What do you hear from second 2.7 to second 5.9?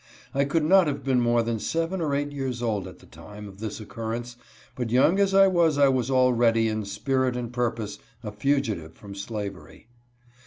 atNthe time of this occurrence, but young as I was I